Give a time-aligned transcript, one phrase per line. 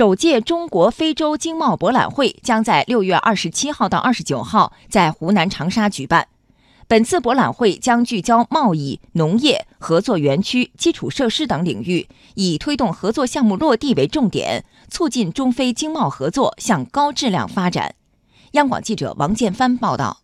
[0.00, 6.28] 首届中国非洲经贸博览会将在六月二十七号到二十九号在湖南长沙举办。
[6.88, 17.94] 本次博览会将聚焦贸易、农业、合作园区、基础设施等领域，以推动合作项目落地为重点，促进中非经贸合作向高质量发展。
[18.52, 20.20] 央广记者王建帆报道。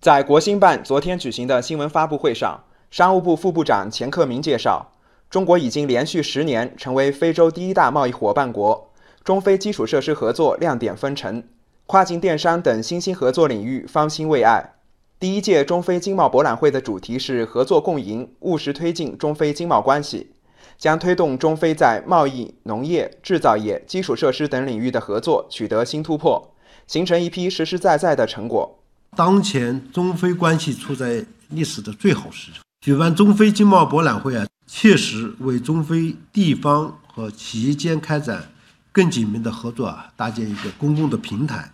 [0.00, 4.92] 在国新办昨天举行的新闻发布会上，商务部副部长钱克明介绍。
[5.34, 8.92] 中国已经连续十年成为非洲第一大贸易伙伴国，
[9.24, 11.42] 中非基础设施合作亮点纷呈，
[11.86, 14.74] 跨境电商等新兴合作领域方兴未艾。
[15.18, 20.30] 第一届中非经贸博览会的主题是合作共赢，务实推进中非经贸关系，
[20.78, 26.54] 将推动中非在贸易、农业、制造业、基础设施等领域的合作取得新突破，
[26.86, 28.78] 形成一批实实在在的成果。
[29.16, 32.52] 当前中非关系处在历史的最好时。
[32.84, 38.50] 举办中非经贸博览会啊，切实为中非地方和企业间开展
[38.92, 41.72] 更紧密的合作啊，搭建一个公共的平台，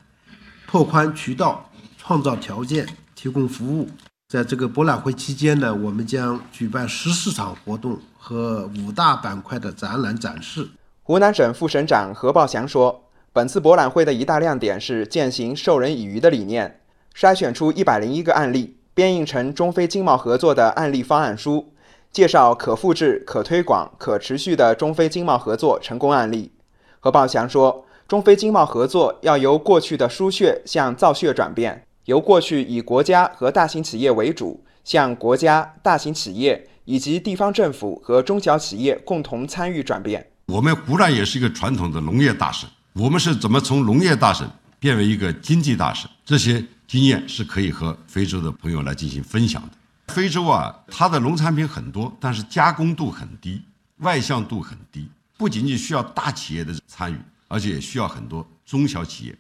[0.69, 2.87] 拓宽渠道，创造条件，
[3.17, 3.89] 提供服务。
[4.29, 10.69] 在这个博览会期间呢，我们将举办十四场活动和五大板块的展览展示。
[11.03, 16.81] 湖南省副省长何报祥说，本次博览会的一大亮点是践行授人以渔的理念，
[17.13, 18.77] 筛选出一百零一个案例。
[19.01, 21.73] 编印成中非经贸合作的案例方案书，
[22.13, 26.53] 介绍可复制、可推广、可持续的中非经贸合作成功案例。
[26.99, 40.31] 何宝祥说，中非经贸合作要由过去的输血向造血转变，由过去以国家和大型企业为主，向国家、大型企业以及地方政府和中小企业共同参与转变。
[40.49, 44.47] 我们湖南也是一个传统的农业大省，我们是怎么从农业大省
[44.81, 46.11] 变为一个经济大省？
[46.25, 46.67] 这些。
[46.91, 50.13] 经验是可以和非洲的朋友来进行分享的。
[50.13, 53.63] 非洲啊，它的农产品很多，但是加工度很低，
[53.99, 55.09] 外向度很低。
[55.39, 59.39] 不仅仅需要大企业的参与，而且也需要很多中小企业。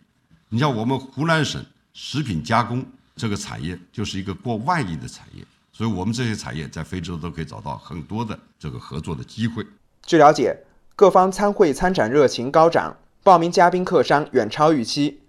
[0.48, 1.60] 你像我们湖南省
[1.92, 9.66] 食品加工这个产业，就是一个过万亿的产业，所以我们这些产业在非洲都可以找到很多的这个合作的机会。
[10.06, 10.56] 据了解，
[10.94, 15.19] 各方参会参展热情高涨，报名嘉宾客商远超预期。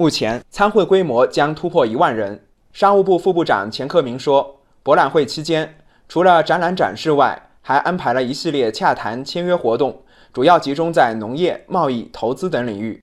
[0.00, 2.42] 目前参会规模将突破一万人。
[2.72, 5.74] 商务部副部长钱克明说，博览会期间
[6.08, 10.02] 除了展览展示外，还安排了一系列洽谈签约活动，
[10.32, 12.98] 主要集中在农业、贸易、投资等领域。